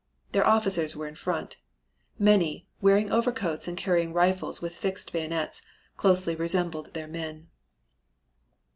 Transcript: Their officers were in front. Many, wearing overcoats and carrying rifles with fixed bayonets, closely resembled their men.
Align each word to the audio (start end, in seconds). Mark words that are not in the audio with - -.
Their 0.31 0.47
officers 0.47 0.95
were 0.95 1.05
in 1.07 1.13
front. 1.13 1.57
Many, 2.17 2.67
wearing 2.81 3.11
overcoats 3.11 3.67
and 3.67 3.77
carrying 3.77 4.13
rifles 4.13 4.59
with 4.59 4.73
fixed 4.75 5.13
bayonets, 5.13 5.61
closely 5.95 6.33
resembled 6.35 6.95
their 6.95 7.05
men. 7.07 7.49